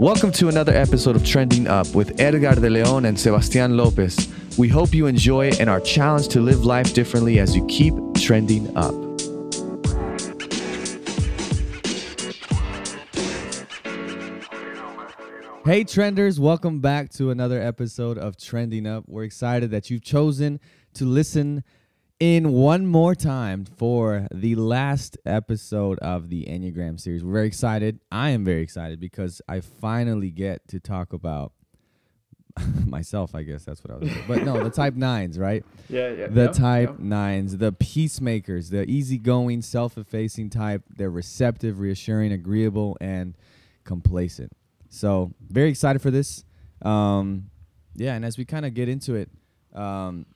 [0.00, 4.32] Welcome to another episode of Trending Up with Edgar de Leon and Sebastian Lopez.
[4.56, 8.76] We hope you enjoy and are challenged to live life differently as you keep trending
[8.76, 8.94] up.
[15.64, 19.02] Hey, trenders, welcome back to another episode of Trending Up.
[19.08, 20.60] We're excited that you've chosen
[20.94, 21.64] to listen
[22.20, 27.22] in one more time for the last episode of the Enneagram series.
[27.22, 28.00] We're very excited.
[28.10, 31.52] I am very excited because I finally get to talk about
[32.86, 34.24] myself, I guess that's what I was saying.
[34.26, 35.64] But no, the type nines, right?
[35.88, 36.26] Yeah, yeah.
[36.26, 37.06] The yeah, type yeah.
[37.06, 40.82] nines, the peacemakers, the easygoing, self effacing type.
[40.90, 43.36] They're receptive, reassuring, agreeable, and
[43.84, 44.52] complacent.
[44.88, 46.44] So, very excited for this.
[46.82, 47.50] Um,
[47.94, 49.30] yeah, and as we kind of get into it,
[49.74, 50.26] um,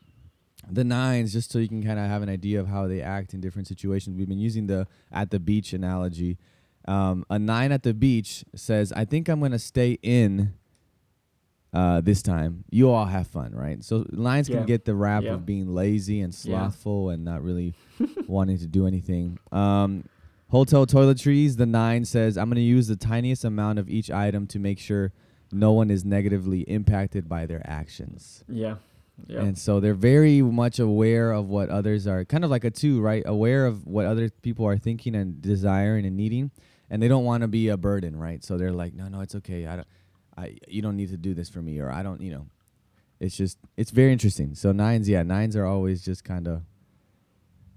[0.71, 3.34] the nines, just so you can kind of have an idea of how they act
[3.34, 4.16] in different situations.
[4.16, 6.38] We've been using the at the beach analogy.
[6.88, 10.54] Um, a nine at the beach says, I think I'm going to stay in
[11.73, 12.65] uh, this time.
[12.71, 13.82] You all have fun, right?
[13.82, 14.57] So nines Yeah.
[14.59, 15.35] can get the rap Yeah.
[15.35, 16.38] of being lazy and Yeah.
[16.69, 17.74] slothful and not really
[18.26, 19.38] wanting to do anything.
[19.52, 20.04] Um,
[20.49, 24.47] hotel toiletries, the nine says, I'm going to use the tiniest amount of each item
[24.49, 25.13] to make sure
[25.51, 28.45] no one is negatively impacted by their actions.
[28.49, 28.76] Yeah.
[29.27, 29.41] Yeah.
[29.41, 33.01] And so they're very much aware of what others are, kind of like a two,
[33.01, 33.23] right?
[33.24, 36.51] Aware of what other people are thinking and desiring and needing,
[36.91, 38.43] and they don't want to be a burden, right?
[38.43, 39.66] So they're like, no, no, it's okay.
[39.66, 39.88] I don't,
[40.37, 42.46] I, you don't need to do this for me, or I don't, you know.
[43.21, 44.57] It's just, it's very interesting.
[44.57, 46.63] So nines, yeah, nines are always just kind of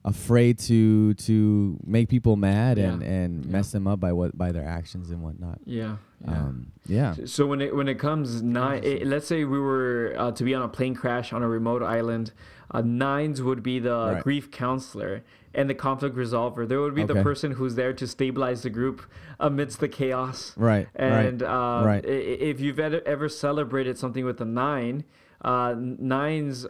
[0.05, 3.07] afraid to to make people mad and Yeah.
[3.09, 3.51] and Yeah.
[3.51, 5.59] mess them up by what by their actions and whatnot.
[5.65, 5.97] yeah.
[6.25, 6.31] Yeah.
[6.31, 7.13] Um, yeah.
[7.25, 10.53] So when it when it comes nine, it, let's say we were uh, to be
[10.55, 12.31] on a plane crash on a remote island,
[12.71, 14.23] uh, nines would be the Right.
[14.23, 16.67] grief counselor and the conflict resolver.
[16.67, 19.01] There would be the person who's there to stabilize the group
[19.39, 20.53] amidst the chaos.
[20.57, 20.87] Right.
[20.95, 21.49] And right.
[21.79, 22.05] um, right.
[22.05, 25.03] i- i- if you've ever, ever celebrated something with a nine,
[25.41, 26.69] uh, nines uh,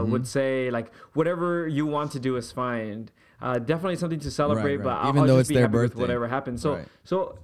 [0.00, 0.10] Mm-hmm.
[0.12, 3.08] would say like whatever you want to do is fine.
[3.40, 4.84] Uh, definitely something to celebrate, right.
[4.84, 6.00] but I'll, Even I'll though just it's be happy with birthday.
[6.00, 6.62] whatever happens.
[6.62, 6.88] So Right.
[7.04, 7.38] so.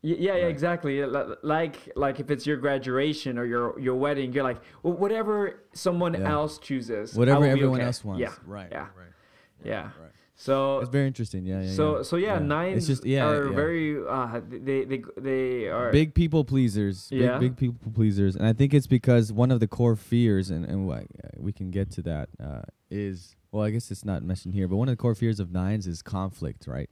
[0.00, 0.44] Yeah, yeah, Right.
[0.44, 1.04] exactly.
[1.04, 6.14] Like, like if it's your graduation or your your wedding, you're like, well, whatever someone
[6.14, 6.30] Yeah.
[6.30, 7.86] else chooses, Whatever everyone okay.
[7.86, 8.20] else wants.
[8.20, 8.68] Yeah, Right.
[8.70, 9.12] yeah, Right.
[9.64, 9.88] yeah.
[10.40, 11.44] So It's very interesting.
[11.44, 11.62] Yeah.
[11.62, 12.02] yeah so yeah.
[12.04, 12.38] so yeah, Yeah.
[12.38, 13.54] nines It's just yeah, are yeah.
[13.56, 17.08] very uh they they they are big people pleasers.
[17.10, 17.38] Yeah.
[17.38, 20.64] Big, big people pleasers, and I think it's because one of the core fears, and
[20.64, 21.06] and why-
[21.36, 24.76] we can get to that, uh, is well, I guess it's not mentioned here, but
[24.76, 26.90] one of the core fears of nines is conflict, right?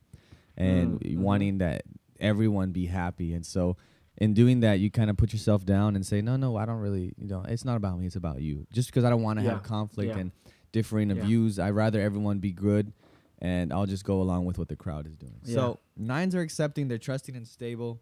[0.57, 1.19] And Mm, mhm.
[1.19, 1.83] wanting that
[2.19, 3.77] everyone be happy, and so.
[4.19, 6.81] In doing that, you kind of put yourself down and say, "No, no, I don't
[6.81, 7.13] really.
[7.21, 8.07] You know, it's not about me.
[8.07, 8.67] It's about you.
[8.73, 9.51] Just because I don't want to Yeah.
[9.53, 10.21] have conflict Yeah.
[10.23, 10.33] and
[10.73, 11.27] differing of Yeah.
[11.27, 12.95] views, I'd rather everyone be good,
[13.41, 15.55] and I'll just go along with what the crowd is doing." Yeah.
[15.55, 16.89] So nines are accepting.
[16.89, 18.01] They're trusting and stable.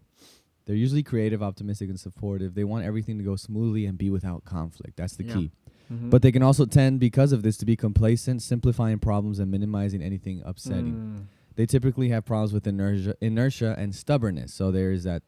[0.65, 2.55] They're usually creative, optimistic, and supportive.
[2.55, 4.97] They want everything to go smoothly and be without conflict.
[4.97, 5.33] That's the Yeah.
[5.35, 5.51] key.
[5.93, 6.09] Mhm.
[6.09, 10.01] But they can also tend, because of this, to be complacent, simplifying problems and minimizing
[10.01, 10.93] anything upsetting.
[10.95, 11.23] Mm.
[11.55, 14.51] They typically have problems with inertia, inertia and stubbornness.
[14.53, 15.21] So there is that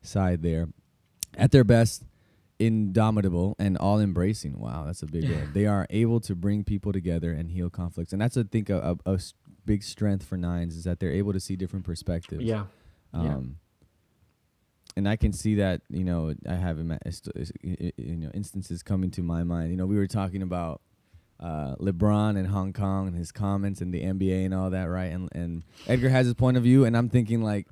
[0.00, 0.68] side there.
[1.36, 2.04] At their best,
[2.58, 4.58] indomitable and all embracing.
[4.58, 5.54] Wow, that's a big word.
[5.54, 8.96] They are able to bring people together and heal conflicts, and that's I think a,
[9.06, 9.18] a, a
[9.68, 12.42] big strength for nines is that they're able to see different perspectives.
[12.42, 12.64] Yeah.
[13.12, 13.20] Yeah.
[13.36, 13.56] Um,
[14.96, 18.16] and I can see that, you know, I have ima- est- is- i- i- you
[18.16, 19.70] know instances coming to my mind.
[19.70, 20.80] You know, we were talking about
[21.38, 25.12] uh, LeBron and Hong Kong and his comments and the NBA and all that, right?
[25.12, 27.68] And and Edgar has his point of view, and I'm thinking like,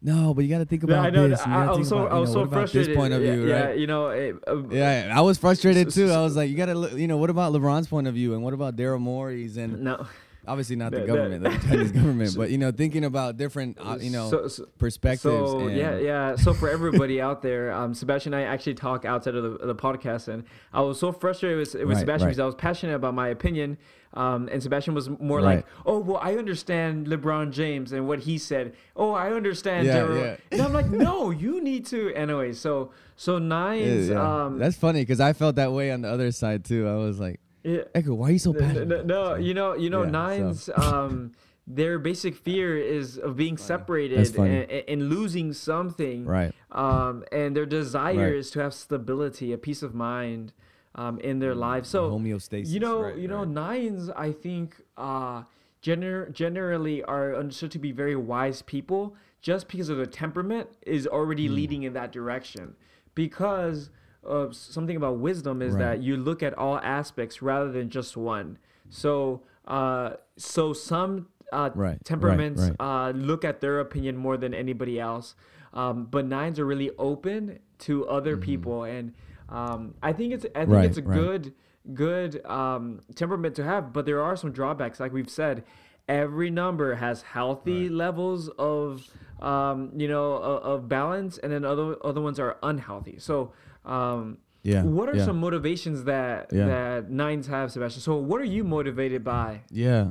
[0.00, 1.28] no, but you got to think Yeah, about I know.
[1.28, 1.40] this.
[1.42, 2.90] I, gotta I was so about, I was know, so frustrated.
[2.90, 3.78] This point of yeah, view, yeah, right?
[3.78, 4.08] you know.
[4.08, 6.06] It, uh, Yeah, I was frustrated s- too.
[6.06, 8.32] s- I was like, you got to, you know, what about LeBron's point of view,
[8.34, 10.06] and what about Daryl Morey's, and No.
[10.46, 13.98] Obviously not the, The- government, the Chinese government, but you know, thinking about different, uh,
[14.00, 15.22] you know, So, so, perspectives.
[15.22, 16.36] so yeah, yeah.
[16.36, 19.74] So for everybody out there, um, Sebastian and I actually talk outside of the, the
[19.74, 22.30] podcast, and I was so frustrated with, with Right, Sebastian right.
[22.30, 23.78] because I was passionate about my opinion,
[24.14, 25.56] um, and Sebastian was more Right.
[25.56, 28.74] like, "Oh, well, I understand LeBron James and what he said.
[28.94, 30.36] Oh, I understand." Yeah, Daryl." yeah.
[30.50, 34.08] And I'm like, "No, you need to." Anyway, so so Yeah, nines.
[34.10, 34.44] yeah.
[34.44, 36.86] Um, That's funny because I felt that way on the other side too.
[36.88, 37.82] I was like, yeah.
[37.94, 38.88] Edgar, why are you so No, passionate?
[38.88, 40.70] no, no, this?" you know, you know, Yeah, so- nines.
[40.76, 41.32] Um,
[41.64, 46.24] their basic fear is of being separated and, and losing something.
[46.26, 46.52] right.
[46.72, 48.34] Um, and their desire Right.
[48.34, 50.52] is to have stability, a peace of mind,
[50.96, 51.88] um, in their lives.
[51.88, 52.66] So homeostasis.
[52.68, 53.48] you know, right, you know, right.
[53.48, 54.10] nines.
[54.10, 55.44] I think uh,
[55.84, 61.06] gener- generally are understood to be very wise people, just because of their temperament is
[61.06, 61.54] already Hmm.
[61.54, 62.74] leading in that direction.
[63.14, 63.90] Because
[64.24, 65.80] of something about wisdom is Right.
[65.80, 68.58] that you look at all aspects rather than just one.
[68.90, 72.76] So, uh, so some uh, Right, right, temperaments right.
[72.80, 75.34] Uh, look at their opinion more than anybody else.
[75.74, 79.12] Um, but nines are really open to other people, and
[79.48, 80.72] um, I think it's I think Mm-hmm.
[80.72, 81.14] Right, it's a right.
[81.18, 81.52] good
[81.94, 83.92] good um, temperament to have.
[83.92, 85.64] But there are some drawbacks, like we've said.
[86.08, 89.08] Every number has healthy levels of
[89.40, 93.16] um, you know of, of balance, and then other other ones are unhealthy.
[93.18, 93.52] So.
[93.84, 95.24] Um, Yeah, what are yeah.
[95.24, 96.66] some motivations that Yeah.
[96.66, 98.00] that nines have, Sebastian?
[98.02, 99.62] So what are you motivated by?
[99.70, 100.10] Yeah.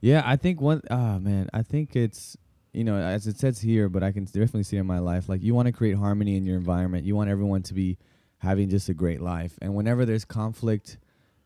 [0.00, 2.36] Yeah, I think one ah man, I think it's
[2.72, 5.28] you know, as it says here, but I can definitely see in my life.
[5.28, 7.04] Like you want to create harmony in your environment.
[7.04, 7.98] You want everyone to be
[8.38, 9.58] having just a great life.
[9.60, 10.98] And whenever there's conflict,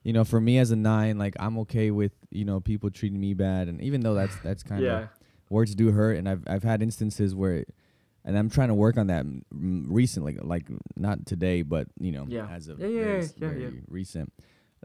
[0.04, 3.20] you know, for me as a nine, like I'm okay with, you know, people treating
[3.20, 5.06] me bad and even though that's that's kind of Yeah,
[5.50, 7.64] words do hurt and I've I've had instances where
[8.26, 12.46] and I'm trying to work on that recently like not today but you know Yeah.
[12.50, 13.70] as of Yeah, yeah, very, yeah, very yeah.
[13.88, 14.32] recent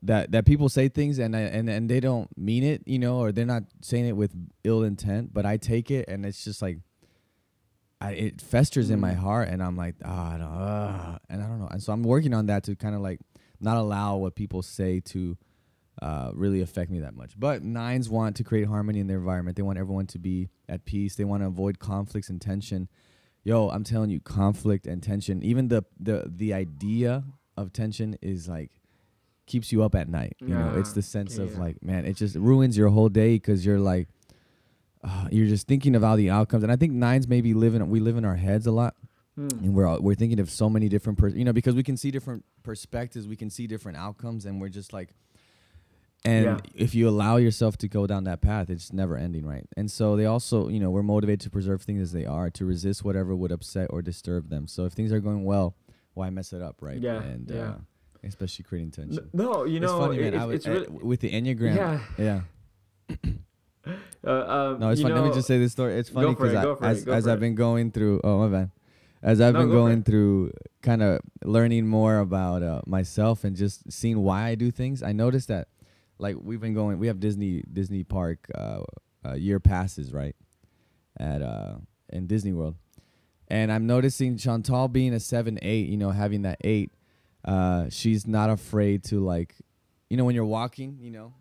[0.04, 3.18] that that people say things and I, and and they don't mean it you know
[3.20, 4.32] or they're not saying it with
[4.64, 6.78] ill intent but I take it and it's just like
[8.00, 9.18] I, it festers in my Mm.
[9.18, 12.34] heart and I'm like ah no, ah," and I don't know and so I'm working
[12.34, 13.20] on that to kind of like
[13.60, 15.38] not allow what people say to
[16.02, 17.40] uh, really affect me that much.
[17.40, 19.56] But nines want to create harmony in their environment.
[19.56, 21.16] They want everyone to be at peace.
[21.16, 22.88] They want to avoid conflicts and tension.
[23.44, 27.24] Yo, I'm telling you, conflict and tension, even the the the idea
[27.58, 28.72] of tension is like
[29.48, 30.36] keeps you up at night.
[30.40, 33.66] You know, it's the sense of like, man, it just ruins your whole day because
[33.66, 34.08] you're like,
[35.04, 36.64] uh, you're just thinking of all the outcomes.
[36.64, 38.96] And I think nines maybe live in we live in our heads a lot
[39.38, 39.48] Hmm.
[39.64, 41.96] and we're all, we're thinking of so many different pers- you know because we can
[41.96, 45.16] see different perspectives we can see different outcomes and we're just like
[46.24, 46.58] and Yeah.
[46.76, 50.16] if you allow yourself to go down that path it's never ending right and so
[50.16, 53.36] they also you know we're motivated to preserve things as they are to resist whatever
[53.36, 55.76] would upset or disturb them so if things are going well
[56.14, 57.62] why mess it up right Yeah, and yeah.
[57.62, 57.76] uh,
[58.24, 60.68] especially creating tension No, you know it's know, funny it- man I it's, was, it's
[60.68, 62.00] uh, really with the enneagram yeah.
[62.18, 62.42] yeah
[64.24, 65.16] Uh, um, no, it's funny.
[65.16, 65.96] Let me just say this story.
[65.96, 68.72] It's funny it, because it, as, go as I've been going through, oh my bad,
[69.24, 70.52] as I've No, been go going through,
[70.84, 75.12] kind of learning more about uh, myself and just seeing why I do things, I
[75.14, 75.68] noticed that,
[76.22, 78.82] like we've been going, we have Disney Disney Park uh,
[79.26, 80.36] uh, year passes right,
[81.18, 81.76] at uh
[82.14, 82.76] in Disney World,
[83.48, 86.92] and I'm noticing Chantal being a seven eight, you know, having that eight,
[87.44, 89.56] uh, she's not afraid to like,
[90.10, 91.34] you know, when you're walking, you know,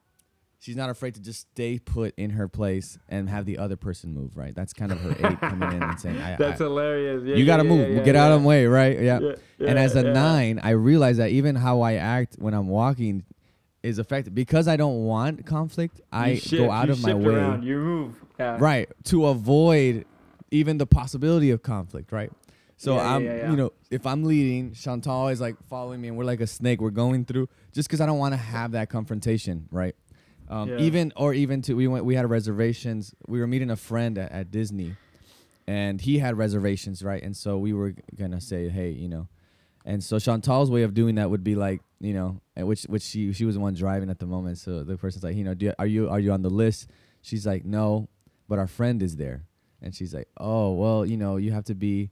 [0.58, 4.14] she's not afraid to just stay put in her place and have the other person
[4.14, 4.34] move.
[4.34, 7.22] Right, that's kind of her eight coming in and saying, I, That's I, hilarious.
[7.26, 9.20] Yeah, "You gotta yeah, move, yeah, get out of the way." Right, yeah.
[9.58, 13.24] And as a nine, I realize that even how I act when I'm walking
[13.82, 16.00] is affected because I don't want conflict.
[16.12, 18.14] I shift, go out of my way Around, you move.
[18.38, 18.56] Yeah.
[18.60, 20.04] right to avoid
[20.50, 22.32] even the possibility of conflict right
[22.76, 26.16] so Yeah, i'm yeah, you know if i'm leading chantal is like following me and
[26.16, 28.88] we're like a snake we're going through just because i don't want to have that
[28.88, 29.94] confrontation right
[30.48, 34.16] um, even or even to we went we had reservations we were meeting a friend
[34.18, 34.96] at, at disney
[35.68, 39.28] and he had reservations right and so we were gonna say hey you know
[39.84, 43.02] and so chantal's way of doing that would be like you know and which which
[43.02, 44.58] she she was the one driving at the moment.
[44.58, 46.88] So the person's like you know do you, are you are you on the list?
[47.22, 48.08] She's like no
[48.48, 49.44] but our friend is there.
[49.82, 52.10] And she's like oh well you know you have to be.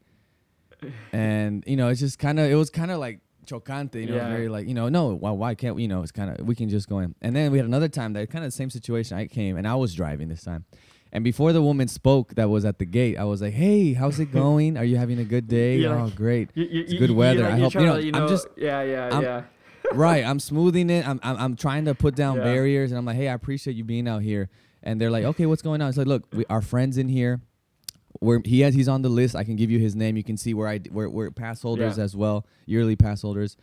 [1.12, 4.16] And you know it's just kind of it was kind of like chocante you know
[4.16, 4.28] Yeah.
[4.28, 6.54] very like you know no why, why can't we you know it's kind of we
[6.54, 7.14] can just go in.
[7.22, 9.16] And then we had another time that kind of the same situation.
[9.18, 10.64] I came and i was driving this time
[11.12, 14.18] and before the woman spoke that was at the gate i was like hey how's
[14.20, 14.76] it going?
[14.76, 15.76] Are you having a good day?
[15.78, 16.50] You're oh like- great.
[16.54, 17.40] You, you, It's good weather.
[17.40, 19.42] You're, I hope- you know, to, you I'm just- yeah, yeah, I'm- yeah.
[19.92, 21.06] right i'm smoothing it.
[21.08, 22.44] I'm, I'm i'm trying to put down Yeah.
[22.44, 24.48] barriers and i'm like hey i appreciate you being out here.
[24.82, 25.88] And they're like okay what's going on?
[25.88, 27.40] It's like look we, our friends in here.
[28.20, 29.34] We're, he has he's on the list.
[29.36, 30.16] I can give you his name.
[30.16, 32.04] You can see where I we're, we're pass holders Yeah.
[32.04, 33.56] as well yearly pass holders.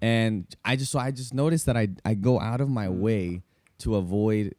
[0.00, 3.42] And i just so i just noticed that i i go out of my way
[3.78, 4.54] to avoid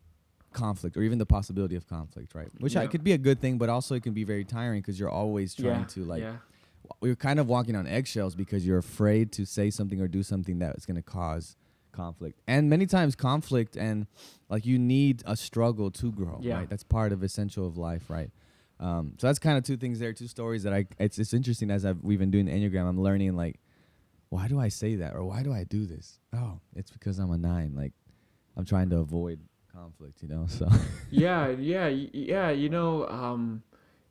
[0.56, 3.58] conflict or even the possibility of conflict right which I, could be a good thing
[3.58, 6.38] but also it can be very tiring because you're always trying yeah, to like yeah.
[7.02, 10.60] you're kind of walking on eggshells because you're afraid to say something or do something
[10.60, 11.56] that's going to cause
[11.96, 12.40] conflict.
[12.48, 14.08] And many times conflict and
[14.50, 16.58] like you need a struggle to grow, Yeah.
[16.58, 16.70] right?
[16.70, 18.30] That's part of essential of life, right?
[18.80, 21.72] Um, so that's kind of two things there, two stories that I it's it's interesting
[21.72, 23.60] as I've we've been doing the Enneagram, I'm learning like
[24.30, 26.20] why do I say that or why do I do this?
[26.34, 27.74] Oh, it's because I'm a 9.
[27.74, 27.94] Like
[28.58, 29.40] I'm trying to avoid
[29.79, 30.46] conflict, you know?
[30.50, 30.67] So
[31.10, 32.50] yeah, yeah, yeah.
[32.50, 33.63] You know, um,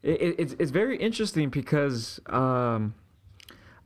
[0.03, 2.95] it, it, it's it's very interesting because um,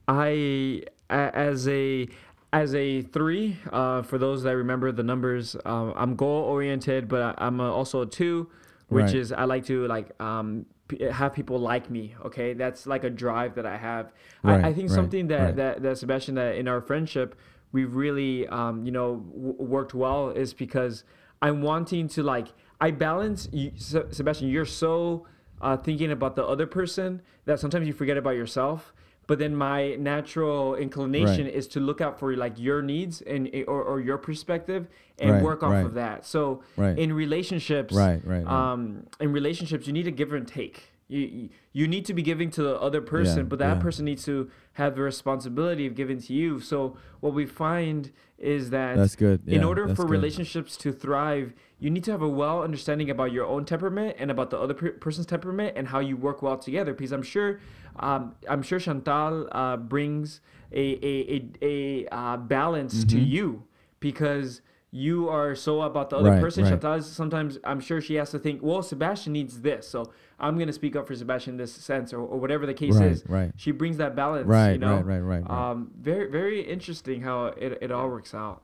[0.07, 2.09] I as a
[2.53, 7.21] as a three, uh, for those that remember the numbers, um, I'm goal oriented, but
[7.39, 8.49] I- I'm a, also a two,
[8.89, 9.15] which Right.
[9.15, 10.65] is I like to like um,
[11.13, 12.15] have people like me.
[12.25, 14.13] Okay, that's like a drive that I have.
[14.43, 17.35] Right, I, I think right, something that, that that Sebastian that in our friendship
[17.71, 21.05] we've really um, you know w- worked well is because
[21.43, 22.49] I'm wanting to like
[22.81, 23.49] I balance.
[23.53, 25.27] You, Sebastian, you're so
[25.61, 28.93] uh, thinking about the other person that sometimes you forget about yourself.
[29.27, 31.55] But then my natural inclination Right.
[31.55, 35.43] is to look out for like your needs and or, or your perspective and Right,
[35.43, 35.85] work off right.
[35.85, 36.25] of that.
[36.25, 36.63] So
[36.97, 38.73] in relationships, Right, right, right.
[38.73, 40.93] um, in relationships, you need a give and take.
[41.09, 43.83] You, you need to be giving to the other person, Yeah, but that yeah.
[43.83, 46.61] person needs to have the responsibility of giving to you.
[46.61, 49.41] So what we find is that That's good.
[49.49, 50.11] in order for good.
[50.11, 54.31] relationships to thrive, you need to have a well understanding about your own temperament and
[54.31, 56.93] about the other per- person's temperament and how you work well together.
[56.93, 57.59] Because I'm sure,
[57.99, 60.41] um, I'm sure Chantal uh, brings
[60.73, 63.29] a a a, a uh, balance to Mhm.
[63.29, 63.63] you
[64.01, 66.65] because you are so about the other Right, person.
[66.65, 66.71] right.
[66.71, 70.73] Chantal sometimes I'm sure she has to think, well, Sebastian needs this, so I'm gonna
[70.73, 73.25] speak up for Sebastian in this sense, or, or whatever the case right, is.
[73.29, 74.97] right, She brings that balance, right, you know.
[74.97, 75.71] right, right, right, right.
[75.71, 78.63] Um, very very interesting how it, it all works out.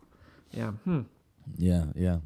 [0.52, 0.70] Yeah.
[0.84, 1.02] Hmm.
[1.58, 2.18] Yeah, yeah.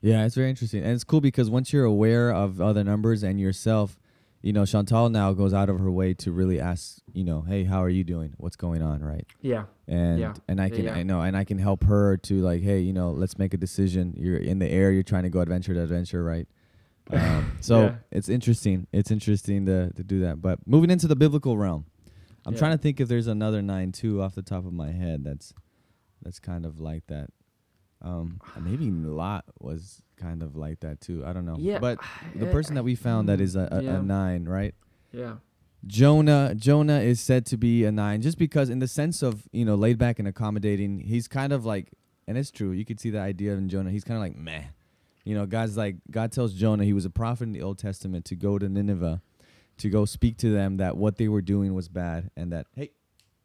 [0.00, 0.82] Yeah, it's very interesting.
[0.82, 3.98] And it's cool because once you're aware of other numbers and yourself,
[4.44, 7.64] you know, Chantal now goes out of her way to really ask, you know, hey,
[7.64, 8.34] how are you doing?
[8.36, 9.26] What's going on, right?
[9.40, 9.64] Yeah.
[9.88, 10.34] And Yeah.
[10.48, 10.94] and I can yeah.
[10.94, 13.56] I know and I can help her to like, hey, you know, let's make a
[13.56, 14.12] decision.
[14.18, 16.46] You're in the air, you're trying to go adventure to adventure, right?
[17.10, 17.94] Um, so Yeah.
[18.10, 18.86] it's interesting.
[18.92, 20.42] It's interesting to to do that.
[20.42, 21.86] But moving into the biblical realm.
[22.46, 25.24] I'm trying to think if there's another nine two off the top of my head
[25.24, 25.54] that's
[26.22, 27.30] that's kind of like that.
[28.04, 31.24] Um, maybe Lot was kind of like that too.
[31.24, 31.56] I don't know.
[31.58, 31.98] Yeah, But
[32.36, 33.96] the eh, person that we found that is a, a, yeah.
[33.96, 34.74] a nine, right?
[35.10, 35.36] Yeah.
[35.86, 39.66] Jonah Jonah is said to be a nine just because in the sense of you
[39.66, 41.92] know laid back and accommodating he's kind of like
[42.26, 44.62] and it's true you could see the idea in Jonah he's kind of like meh
[45.24, 48.24] you know God's like God tells Jonah he was a prophet in the Old Testament
[48.26, 49.20] to go to Nineveh
[49.76, 52.90] to go speak to them that what they were doing was bad and that hey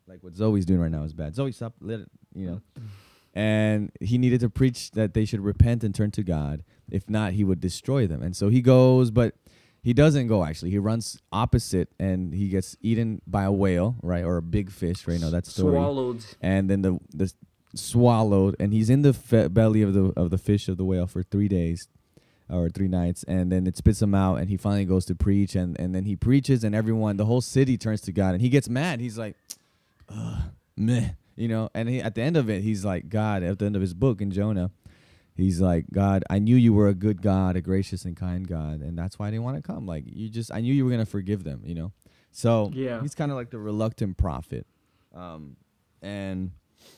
[0.07, 2.61] like what Zoe's doing right now is bad Zoe stop let it you know
[3.33, 7.33] and he needed to preach that they should repent and turn to God if not
[7.33, 9.35] he would destroy them and so he goes but
[9.81, 10.71] he doesn't go actually.
[10.71, 15.07] He runs opposite and he gets eaten by a whale, right, or a big fish,
[15.07, 15.19] right?
[15.19, 15.73] No, that's story.
[15.73, 16.25] Swallowed.
[16.41, 17.31] And then the the
[17.75, 21.07] swallowed, and he's in the fe- belly of the of the fish of the whale
[21.07, 21.87] for three days,
[22.49, 25.55] or three nights, and then it spits him out, and he finally goes to preach,
[25.55, 28.49] and and then he preaches, and everyone, the whole city turns to God, and he
[28.49, 28.99] gets mad.
[28.99, 29.35] He's like,
[30.09, 30.41] Ugh,
[30.75, 31.69] meh, you know.
[31.73, 33.41] And he, at the end of it, he's like, God.
[33.43, 34.71] At the end of his book in Jonah,
[35.35, 38.81] he's like, God, I knew you were a good God, a gracious and kind God,
[38.81, 39.85] and that's why I didn't want to come.
[39.85, 41.91] Like you just, I knew you were gonna forgive them, you know.
[42.31, 43.01] So Yeah.
[43.01, 44.67] he's kind of like the reluctant prophet,
[45.15, 45.55] um,
[46.01, 46.51] and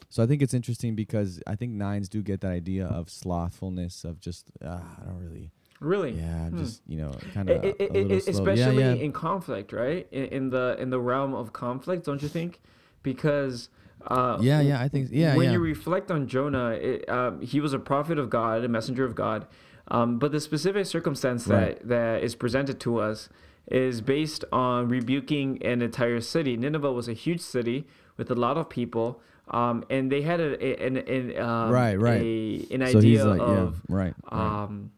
[0.10, 4.04] so I think it's interesting because I think nines do get that idea of slothfulness
[4.04, 6.12] of just ah, I don't really, Really.
[6.12, 6.58] yeah, I'm Hmm.
[6.60, 8.32] just you know kind of I- I- a little slow.
[8.34, 9.04] especially yeah, yeah.
[9.06, 10.06] in conflict, right?
[10.12, 12.60] In, in the in the realm of conflict, don't you think?
[13.04, 13.70] Because
[14.08, 15.52] uh, Yeah, yeah, I think- yeah, When yeah.
[15.54, 19.14] you reflect on Jonah, it, um, he was a prophet of God, a messenger of
[19.16, 19.46] God.
[19.90, 21.78] Um, but the specific circumstance Right.
[21.80, 23.30] that that is presented to us
[23.68, 26.58] is based on rebuking an entire city.
[26.58, 30.50] Nineveh was a huge city with a lot of people, um, and they had a,
[30.66, 32.22] a- an, an um, Right, right.
[32.22, 34.64] a, an idea he's like, of yeah, right, right.
[34.64, 34.92] um,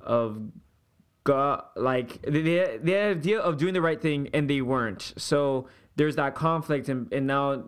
[0.00, 0.38] of
[1.24, 5.12] God, like the the idea of doing the right thing and they weren't.
[5.16, 7.62] So there's that conflict, and, and now right,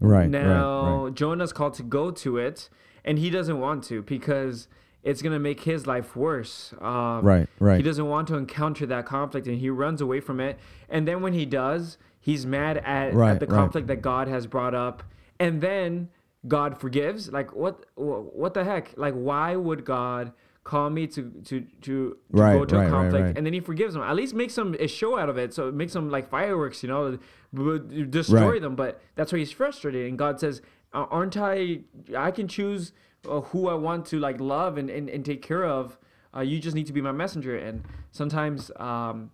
[0.00, 1.14] right, now right.
[1.14, 2.68] Jonah's called to go to it,
[3.04, 4.68] and he doesn't want to because
[5.02, 6.74] it's gonna make his life worse.
[6.80, 7.76] Um, Right, right.
[7.76, 10.58] He doesn't want to encounter that conflict, and he runs away from it.
[10.88, 13.56] And then when he does, he's mad at, Right, at the right.
[13.56, 15.02] conflict that God has brought up,
[15.38, 16.08] and then
[16.48, 17.30] God forgives.
[17.30, 17.86] Like what?
[17.94, 18.96] What the heck?
[18.96, 20.32] Like why would God?
[20.72, 23.36] Call me to to to, to Right, go to right, a conflict, right.
[23.36, 24.02] and then he forgives them.
[24.02, 25.54] At least make some a show out of it.
[25.54, 27.18] So make some like fireworks, you know,
[27.54, 28.60] b- destroy Right.
[28.60, 28.74] them.
[28.74, 31.82] But that's why he's frustrated, and God says, "Aren't I?
[32.16, 32.92] I can choose
[33.28, 35.98] uh, who I want to like love and, and, and take care of.
[36.36, 39.30] Uh, you just need to be my messenger." And sometimes um,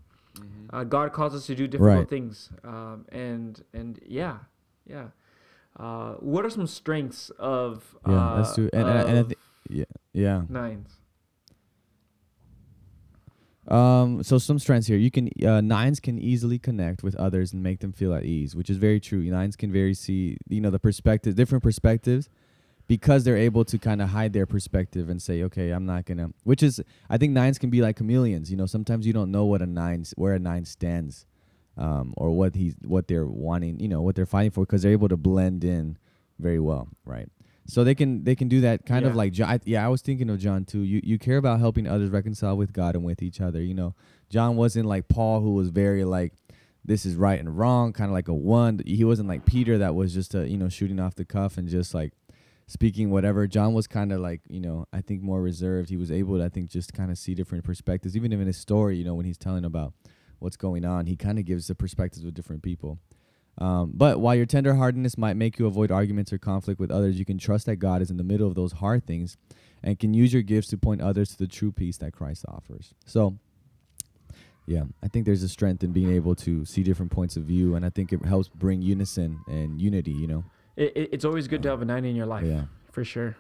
[0.71, 1.99] uh, God calls us to do difficult Mm-hmm.
[1.99, 2.09] Right.
[2.11, 4.37] things, um, and and yeah,
[4.87, 5.07] yeah.
[5.81, 8.71] Uh, what are some strengths of Yeah, that's uh, true.
[8.75, 9.33] And, and, and I of
[9.71, 10.43] yeah, yeah.
[10.51, 10.99] nines?
[13.69, 14.97] Um, so some strengths here.
[14.97, 18.57] You can uh, nines can easily connect with others and make them feel at ease,
[18.57, 19.23] which is very true.
[19.23, 22.29] Nines can very see you know the perspective, different perspectives,
[22.89, 26.31] because they're able to kind of hide their perspective and say, okay, I'm not gonna.
[26.43, 28.51] Which is, I think nines can be like chameleons.
[28.51, 31.25] You know, sometimes you don't know what a nine where a nine stands,
[31.77, 33.79] um, or what he's what they're wanting.
[33.79, 35.99] You know, what they're fighting for, because they're able to blend in
[36.41, 37.29] very well, right?
[37.67, 39.61] So they can they can do that kind of like John.
[39.65, 40.81] Yeah, I was thinking of John too.
[40.81, 43.63] You you care about helping others reconcile with God and with each other.
[43.63, 43.95] You know,
[44.29, 46.33] John wasn't like Paul, who was very like
[46.85, 48.81] this is right and wrong, kind of like a one.
[48.85, 51.69] He wasn't like Peter, that was just a you know shooting off the cuff and
[51.69, 52.13] just like
[52.67, 53.47] speaking whatever.
[53.47, 55.91] John was kind of like, you know, I think more reserved.
[55.91, 58.17] He was able to, I think, just kind of see different perspectives.
[58.17, 59.93] Even in his story, you know, when he's telling about
[60.39, 62.99] what's going on, he kind of gives the perspectives of different people.
[63.59, 67.19] Um, but while your tender tenderheartedness might make you avoid arguments or conflict with others,
[67.19, 69.37] you can trust that God is in the middle of those hard things
[69.83, 72.95] and can use your gifts to point others to the true peace that Christ offers.
[73.05, 73.37] So,
[74.67, 77.75] yeah, I think there's a strength in being able to see different points of view,
[77.75, 80.45] and I think it helps bring unison and unity, you know?
[80.77, 82.65] It, it, it's always good to have a nine in your life, Yeah.
[82.91, 83.37] for sure.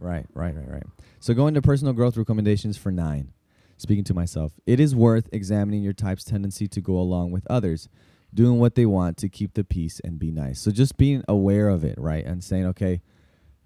[0.00, 0.82] Right, right, right, right.
[1.20, 3.32] So going to personal growth recommendations for nine.
[3.76, 7.88] Speaking to myself, it is worth examining your type's tendency to go along with others,
[8.34, 10.60] doing what they want to keep the peace and be nice.
[10.60, 13.00] So just being aware of it, right, and saying, okay,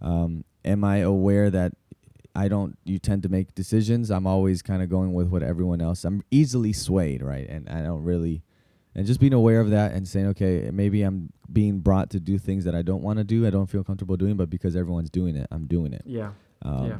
[0.00, 1.72] um, am I aware that
[2.34, 2.78] I don't?
[2.84, 4.10] You tend to make decisions.
[4.10, 6.04] I'm always kind of going with what everyone else.
[6.04, 8.42] I'm easily swayed, right, and I don't really.
[8.94, 12.36] And just being aware of that and saying, okay, maybe I'm being brought to do
[12.36, 13.46] things that I don't want to do.
[13.46, 16.02] I don't feel comfortable doing, but because everyone's doing it, I'm doing it.
[16.04, 16.32] Yeah.
[16.62, 16.96] Um, yeah.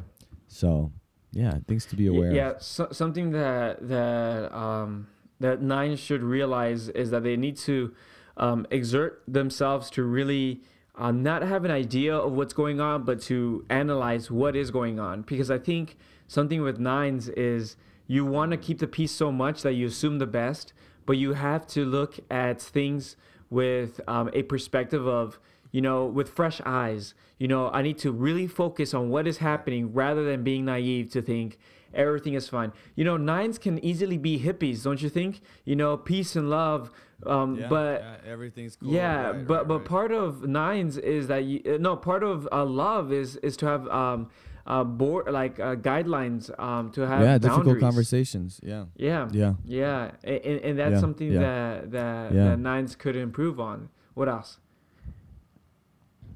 [0.47, 0.91] So,
[1.33, 2.63] yeah, things to be aware Yeah, of.
[2.63, 5.07] so, something that that um,
[5.39, 7.93] that nines should realize is that they need to
[8.37, 10.61] um, exert themselves to really
[10.95, 14.99] uh, not have an idea of what's going on, but to analyze what is going
[14.99, 15.21] on.
[15.21, 17.77] Because I think something with nines is
[18.07, 20.73] you want to keep the peace so much that you assume the best,
[21.05, 23.15] but you have to look at things
[23.49, 25.39] with um, a perspective of
[25.71, 27.13] you know, with fresh eyes.
[27.37, 31.11] You know, I need to really focus on what is happening rather than being naive
[31.11, 31.59] to think
[31.93, 32.71] everything is fine.
[32.95, 35.41] You know, nines can easily be hippies, don't you think?
[35.65, 36.91] You know, peace and love.
[37.25, 42.23] Um, but everything's yeah, but but part of nines is that you uh, no part
[42.23, 44.29] of uh, love is is to have um
[44.65, 48.59] uh board like uh, guidelines um to have yeah, difficult conversations.
[48.63, 49.55] Yeah, Yeah, yeah.
[49.65, 51.39] yeah, and, and, and that's Yeah, something yeah.
[51.39, 52.43] that that, Yeah.
[52.49, 53.89] that nines could improve on.
[54.13, 54.59] What else?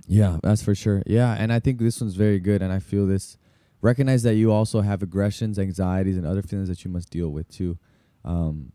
[0.08, 1.02] Yeah, that's for sure.
[1.06, 3.38] Yeah, and I think this one's very good, and I feel this.
[3.84, 7.50] Recognize that you also have aggressions, anxieties, and other feelings that you must deal with
[7.50, 7.78] too.
[8.24, 8.72] Um,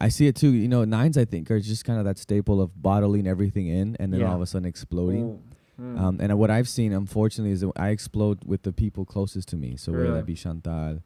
[0.00, 0.50] I see it too.
[0.52, 3.96] You know, nines I think are just kind of that staple of bottling everything in
[4.00, 4.30] and then Yeah.
[4.30, 5.38] all of a sudden exploding.
[5.80, 5.96] Mm.
[5.98, 9.56] Um, and what I've seen, unfortunately, is that I explode with the people closest to
[9.56, 9.76] me.
[9.76, 10.98] So whether that be Chantal,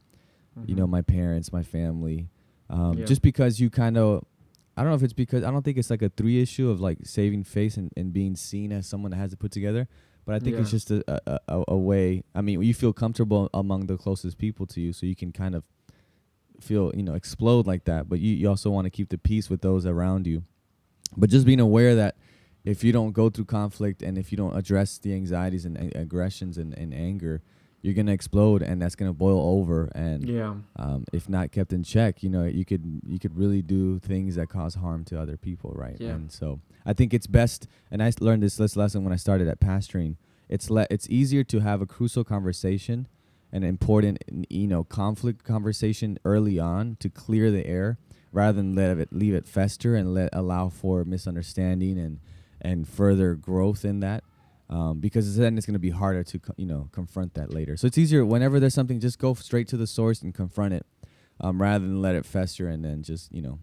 [0.64, 0.78] you Mhm.
[0.78, 2.30] know, my parents, my family.
[2.70, 3.04] Um, Yeah.
[3.04, 4.24] Just because you kind of,
[4.78, 6.80] I don't know if it's because I don't think it's like a three issue of
[6.80, 9.88] like saving face and, and being seen as someone that has it put together.
[10.26, 12.24] But I think it's just a, a, a, a way.
[12.34, 15.54] I mean, you feel comfortable among the closest people to you, so you can kind
[15.54, 15.62] of
[16.60, 18.08] feel, you know, explode like that.
[18.08, 20.42] But you, you also want to keep the peace with those around you.
[21.16, 22.16] But just being aware that
[22.64, 25.98] if you don't go through conflict and if you don't address the anxieties and, a-
[26.00, 27.40] aggressions and, and anger,
[27.82, 29.92] you're gonna explode, and that's gonna boil over.
[29.94, 30.56] And Yeah.
[30.74, 34.34] um, if not kept in check, you know, you could you could really do things
[34.34, 35.96] that cause harm to other people, right?
[36.00, 36.14] Yeah.
[36.14, 39.48] And so I think it's best, and I learned this this lesson when I started
[39.48, 40.16] at pastoring.
[40.48, 43.08] It's le- it's easier to have a crucial conversation,
[43.52, 47.98] an important you know conflict conversation early on to clear the air,
[48.32, 52.20] rather than let it leave it fester and let allow for misunderstanding and
[52.62, 54.22] and further growth in that.
[54.68, 57.76] Um, because then it's going to be harder to co- you know confront that later.
[57.76, 60.86] So it's easier whenever there's something, just go straight to the source and confront it,
[61.40, 63.58] um, rather than let it fester and then just you know,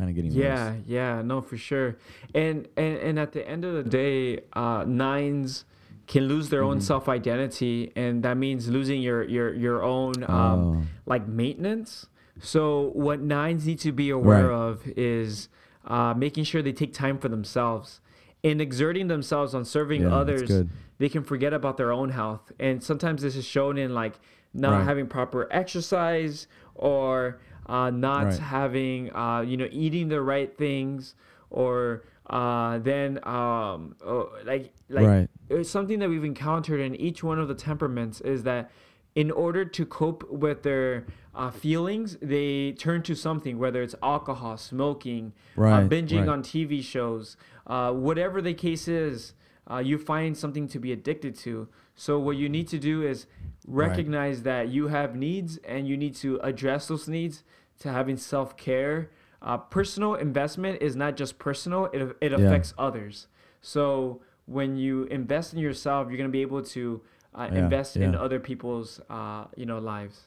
[0.00, 0.82] kind of getting Yeah, worse.
[0.86, 1.96] yeah, no, for sure.
[2.34, 5.66] And and and at the end of the day, uh, nines
[6.06, 6.82] can lose their own Mhm.
[6.82, 12.06] self identity, and that means losing your your your own um, Oh, like maintenance.
[12.40, 14.54] So what nines need to be aware Right.
[14.68, 15.48] of is
[15.84, 18.00] uh, making sure they take time for themselves.
[18.42, 20.50] In exerting themselves on serving yeah, others,
[20.98, 22.52] they can forget about their own health.
[22.58, 24.14] And sometimes this is shown in like
[24.54, 24.84] not Right.
[24.84, 27.38] having proper exercise or
[27.70, 28.38] uh, not Right.
[28.38, 31.14] having, uh, you know, eating the right things
[31.50, 35.28] or uh, then um, oh, like like right.
[35.48, 38.70] it's something that we've encountered in each one of the temperaments is that
[39.16, 41.04] in order to cope with their
[41.34, 45.84] uh, feelings, they turn to something, whether it's alcohol, smoking, Right.
[45.84, 46.28] uh, binging right.
[46.28, 49.34] on TV shows, uh, whatever the case is,
[49.68, 51.66] uh, you find something to be addicted to.
[51.96, 53.26] So what you need to do is
[53.66, 53.88] Right.
[53.88, 57.42] recognize that you have needs and you need to address those needs
[57.80, 59.10] to having self care.
[59.42, 62.38] Uh, personal investment is not just personal; it it Yeah.
[62.38, 63.26] affects others.
[63.60, 67.00] So when you invest in yourself, you're gonna be able to
[67.34, 70.24] uh, Yeah, invest in other people's uh, you know lives.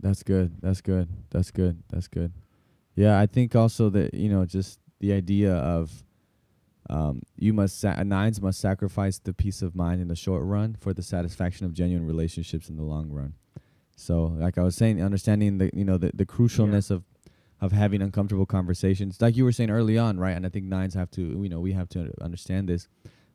[0.00, 0.60] That's good.
[0.62, 1.08] That's good.
[1.30, 1.82] That's good.
[1.90, 2.32] That's good.
[2.96, 6.04] Yeah, I think also that you know just the idea of
[6.88, 10.74] um, you must sa- nines must sacrifice the peace of mind in the short run
[10.80, 13.34] for the satisfaction of genuine relationships in the long run.
[14.00, 17.04] So, like I was saying, understanding the you know the, the crucialness of
[17.60, 19.20] of having uncomfortable conversations.
[19.20, 20.34] Like you were saying early on, right?
[20.34, 22.88] And I think nines have to, you know, we have to understand this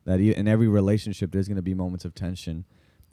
[0.04, 2.64] that e- in every relationship there's going to be moments of tension.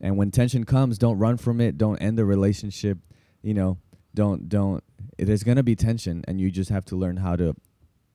[0.02, 1.78] And when tension comes, don't run from it.
[1.78, 2.98] Don't end the relationship.
[3.42, 3.78] You know,
[4.16, 4.84] don't don't.
[5.18, 7.56] There's going to be tension, and you just have to learn how to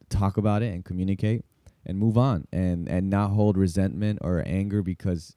[0.08, 1.44] talk about it and communicate
[1.86, 5.36] and move on, and and not hold resentment or anger because,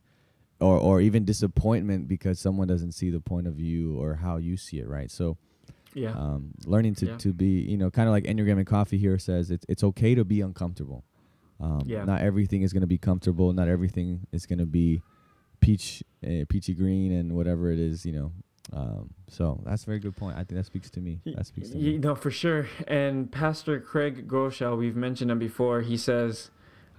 [0.62, 4.56] or or even disappointment because someone doesn't see the point of view or how you
[4.58, 5.10] see it, right?
[5.12, 5.38] So
[5.93, 6.12] Yeah.
[6.12, 7.17] um, learning to, Yeah.
[7.17, 10.15] to be you know kind of like enneagram and coffee here says it's it's okay
[10.15, 11.04] to be uncomfortable
[11.60, 12.06] um, Yeah.
[12.06, 15.02] not everything is going to be comfortable not everything is going to be
[15.60, 18.32] peach uh, peachy green and whatever it is you know
[18.71, 21.69] um, so that's a very good point i think that speaks to me that speaks
[21.71, 22.67] to You me know, for sure.
[22.88, 25.82] And Pastor Craig Groeschel, we've mentioned him before.
[25.82, 26.52] He says,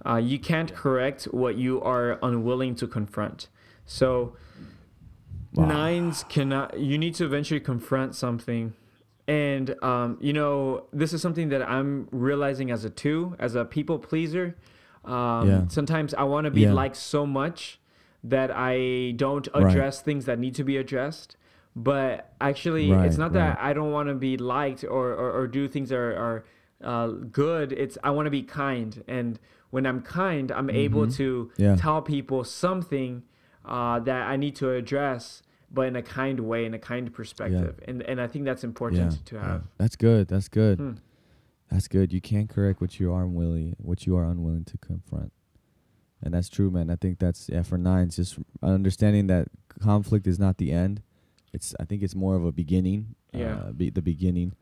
[0.05, 3.49] uh, "You can't correct what you are unwilling to confront."
[3.85, 4.35] So
[5.53, 5.65] Wow.
[5.67, 6.79] nines cannot.
[6.79, 8.73] You need to eventually confront something,
[9.27, 13.63] and um, you know, this is something that I'm realizing as a two, as a
[13.63, 14.55] people pleaser.
[15.05, 15.67] Um, Yeah.
[15.67, 16.73] Sometimes I want to be Yeah.
[16.73, 17.79] liked so much
[18.23, 19.67] that I don't Right.
[19.67, 21.35] address things that need to be addressed.
[21.75, 23.55] But actually, it's not right.
[23.55, 26.43] that I don't want to be liked or, or, or do things that are, are
[26.83, 27.71] uh, good.
[27.73, 29.39] It's I want to be kind, and
[29.71, 31.15] when I'm kind, I'm able Mhm.
[31.15, 31.75] to Yeah.
[31.75, 33.23] tell people something
[33.65, 37.79] uh, that I need to address, but in a kind way, in a kind perspective,
[37.87, 39.45] and and I think that's important to yeah.
[39.45, 39.63] have.
[39.77, 40.91] that's good that's good Hmm.
[41.71, 45.31] that's good you can't correct what you are unwilling what you are unwilling to confront
[46.21, 49.47] and that's true man i think that's yeah for nines just understanding that
[49.81, 51.01] conflict is not the end
[51.51, 53.55] it's i think it's more of a beginning Yeah.
[53.55, 54.53] uh, be, the beginning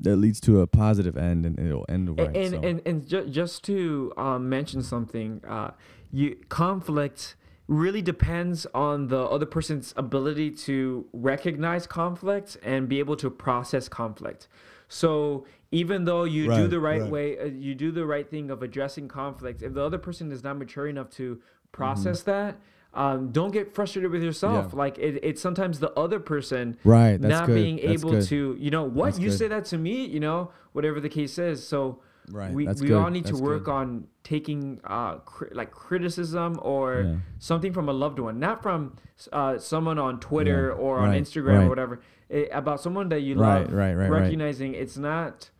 [0.00, 2.60] that leads to a positive end and it'll end right and so.
[2.62, 5.72] and and ju- just to um, mention something, uh,
[6.12, 7.34] you conflict
[7.68, 13.88] really depends on the other person's ability to recognize conflict and be able to process
[13.88, 14.48] conflict.
[14.88, 17.10] So even though you do the right, right.
[17.10, 19.62] way, uh, you do the right thing of addressing conflict.
[19.62, 21.82] If the other person is not mature enough to Mm-hmm.
[21.82, 22.56] process that,
[22.94, 24.70] um, don't get frustrated with yourself.
[24.72, 24.78] Yeah.
[24.78, 28.24] Like it, it's sometimes the other person right not good being that's able good.
[28.28, 29.38] to, you know, what That's you good.
[29.38, 31.66] say that to me, you know, whatever the case is.
[31.68, 32.96] So right we, that's we good.
[33.02, 33.72] all need to work good.
[33.72, 37.16] on taking uh cri- like criticism or Yeah.
[37.38, 38.96] something from a loved one, not from
[39.32, 41.64] uh, someone on Twitter Yeah, or on Instagram right.
[41.64, 42.00] or whatever.
[42.28, 44.20] It, about someone that you Right, love, right, right, right.
[44.22, 45.50] recognizing it's not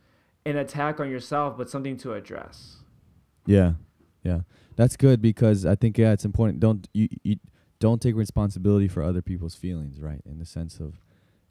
[0.45, 2.77] an attack on yourself, but something to address.
[3.45, 3.73] Yeah,
[4.23, 4.41] yeah,
[4.75, 6.59] that's good because I think yeah, it's important.
[6.59, 7.37] Don't you, you
[7.79, 10.21] don't take responsibility for other people's feelings, right?
[10.25, 10.99] In the sense of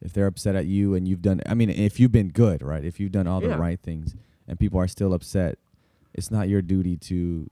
[0.01, 2.85] if they're upset at you and you've done, I mean, if you've been good, right?
[2.85, 4.15] If you've done all the right things
[4.49, 5.59] and people are still upset,
[6.15, 7.49] it's not your duty to,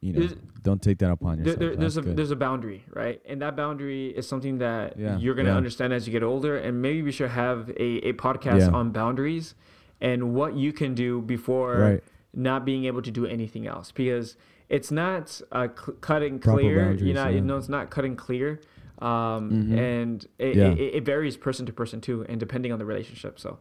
[0.00, 1.58] you know, There's- don't take that upon yourself.
[1.58, 2.16] there, there's That's a good.
[2.16, 3.20] there's a boundary, right?
[3.26, 5.56] And that boundary is something that Yeah, you're gonna yeah.
[5.56, 6.56] understand as you get older.
[6.56, 8.70] And maybe we should have a, a podcast Yeah.
[8.70, 9.54] on boundaries
[10.00, 12.04] and what you can do before right.
[12.34, 14.36] not being able to do anything else because
[14.68, 16.92] it's not uh, cl- cut and clear.
[16.92, 17.28] You know, yeah.
[17.30, 18.60] you know, it's not cut and clear,
[19.00, 19.78] um, Mhm.
[19.78, 20.70] and it, Yeah.
[20.72, 23.38] it, it varies person to person too, and depending on the relationship.
[23.38, 23.58] So,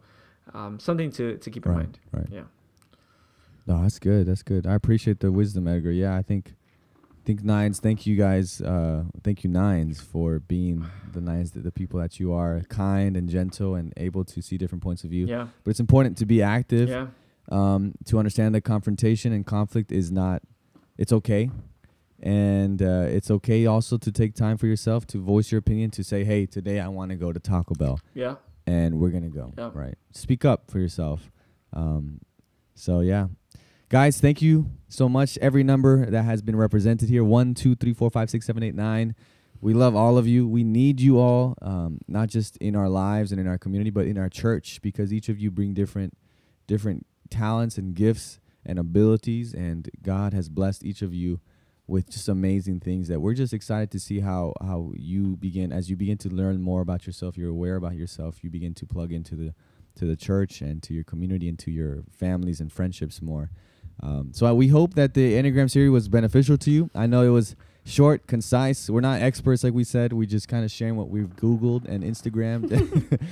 [0.53, 1.99] um, something to, to keep in Right, mind.
[2.11, 2.27] right.
[2.31, 2.43] Yeah.
[3.71, 4.27] No, that's good.
[4.27, 4.67] That's good.
[4.67, 5.91] I appreciate the wisdom, Edgar.
[5.91, 6.55] Yeah, I think,
[7.23, 7.79] think nines.
[7.79, 8.60] Thank you guys.
[8.62, 13.15] Uh, thank you nines for being the nines, the, the people that you are, kind
[13.15, 15.25] and gentle and able to see different points of view.
[15.25, 15.47] Yeah.
[15.63, 16.89] But it's important to be active.
[16.89, 17.07] Yeah.
[17.49, 20.41] um, to understand that confrontation and conflict is not
[20.97, 21.49] it's okay
[22.21, 26.03] and uh, it's okay also to take time for yourself to voice your opinion to
[26.03, 28.36] say hey today i want to go to taco bell Yeah.
[28.67, 29.71] and we're gonna go Yeah.
[29.73, 31.31] right speak up for yourself
[31.73, 32.19] um,
[32.75, 33.27] so yeah
[33.91, 35.38] guys thank you so much.
[35.39, 38.73] Every number that has been represented here one two three four five six seven eight
[38.73, 39.15] nine.
[39.60, 40.47] We love all of you.
[40.47, 44.08] We need you all um, not just in our lives and in our community but
[44.08, 46.17] in our church because each of you bring different
[46.67, 51.39] different talents and gifts and abilities and god has blessed each of you
[51.88, 55.89] with just amazing things that we're just excited to see how how you begin as
[55.89, 59.12] you begin to learn more about yourself you're aware about yourself you begin to plug
[59.12, 59.54] into the
[59.95, 63.49] to the church and to your community and to your families and friendships more
[64.01, 66.89] um, so I, we hope that the enneagram series was beneficial to you.
[66.95, 68.89] I know it was short concise.
[68.89, 70.13] We're not experts like we said.
[70.13, 73.19] We just kind of sharing what we've googled and instagrammed.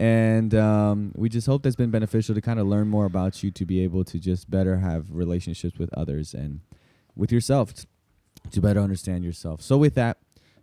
[0.00, 3.50] And um, we just hope that's been beneficial to kind of learn more about you
[3.50, 6.60] to be able to just better have relationships with others and
[7.14, 7.84] with yourself t-
[8.50, 9.60] to better understand yourself.
[9.60, 10.16] So with that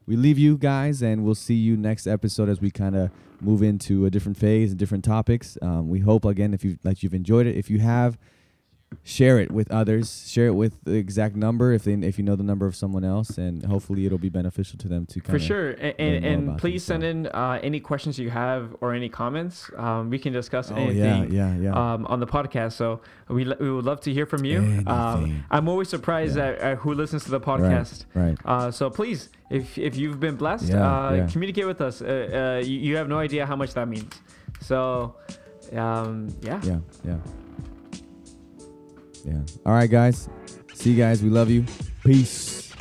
[0.08, 3.62] we leave you guys and we'll see you next episode as we kind of move
[3.62, 5.56] into a different phase and different topics.
[5.62, 7.56] Um, we hope again if you like you've enjoyed it.
[7.56, 8.18] If you have
[9.04, 10.30] share it with others.
[10.30, 13.04] Share it with the exact number if they if you know the number of someone
[13.04, 17.04] else, and hopefully it'll be beneficial to them to For sure, and, and, please send
[17.04, 19.70] in uh, any questions you have or any comments.
[19.76, 21.94] Um, we can discuss Oh anything yeah, yeah, yeah.
[21.94, 22.74] um, on the podcast.
[22.74, 24.60] So we, lo- we would love to hear from you.
[24.88, 26.48] Um, I'm always surprised Yeah.
[26.48, 28.06] at, at who listens to the podcast.
[28.14, 28.38] right.
[28.46, 31.28] Uh, so please, if if you've been blessed, Yeah, uh, yeah.
[31.28, 32.02] communicate with us.
[32.02, 32.06] Uh,
[32.62, 34.14] uh, you, you have no idea how much that means.
[34.62, 35.16] So,
[35.74, 36.60] um, yeah.
[36.64, 37.18] Yeah, yeah.
[39.26, 39.42] Yeah.
[39.66, 40.30] All right, guys.
[40.74, 41.24] See you guys.
[41.24, 41.66] We love you.
[42.04, 42.74] Peace.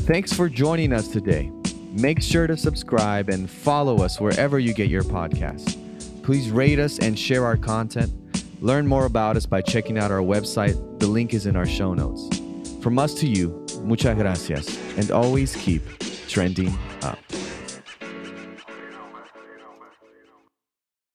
[0.00, 1.50] Thanks for joining us today.
[1.92, 5.80] Make sure to subscribe and follow us wherever you get your podcasts.
[6.22, 8.12] Please rate us and share our content.
[8.60, 10.98] Learn more about us by checking out our website.
[10.98, 12.28] The link is in our show notes.
[12.82, 15.82] From us to you, muchas gracias, and always keep
[16.28, 16.76] trending